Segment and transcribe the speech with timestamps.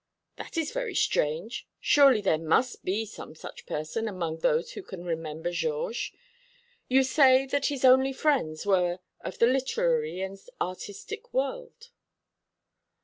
[0.37, 1.67] "That is very strange.
[1.79, 6.11] Surely there must be some such person among those who can remember Georges.
[6.87, 11.91] You say that his only friends were of the literary and artistic world."